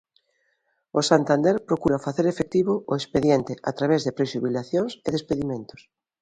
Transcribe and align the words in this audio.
O 0.99 1.01
Santander 1.09 1.55
procura 1.69 2.03
facer 2.05 2.25
efectivo 2.29 2.73
o 2.91 2.93
expediente 2.99 3.53
a 3.69 3.71
través 3.77 3.99
de 4.03 4.15
prexubilacións 4.17 4.91
e 5.07 5.09
despedimentos. 5.17 5.81